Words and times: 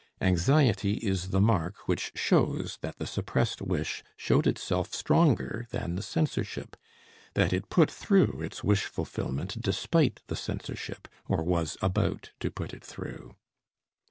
Anxiety 0.21 0.93
is 0.95 1.27
the 1.29 1.39
mark 1.39 1.87
which 1.87 2.11
shows 2.15 2.79
that 2.81 2.97
the 2.97 3.05
suppressed 3.05 3.61
wish 3.61 4.03
showed 4.17 4.47
itself 4.47 4.91
stronger 4.95 5.67
than 5.69 5.93
the 5.93 6.01
censorship, 6.01 6.75
that 7.35 7.53
it 7.53 7.69
put 7.69 7.91
through 7.91 8.41
its 8.41 8.63
wish 8.63 8.85
fulfillment 8.85 9.61
despite 9.61 10.21
the 10.25 10.35
censorship, 10.35 11.07
or 11.27 11.43
was 11.43 11.77
about 11.83 12.31
to 12.39 12.49
put 12.49 12.73
it 12.73 12.83
through. 12.83 13.35